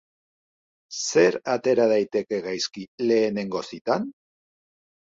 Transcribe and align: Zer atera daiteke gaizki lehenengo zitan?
Zer 1.01 1.37
atera 1.57 1.87
daiteke 1.93 2.41
gaizki 2.49 2.89
lehenengo 3.07 3.65
zitan? 3.73 4.13